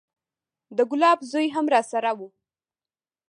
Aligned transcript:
د 0.77 0.79
ګلاب 0.91 1.19
زوى 1.31 1.47
هم 1.55 1.65
راسره 1.73 2.11
و. 2.17 2.19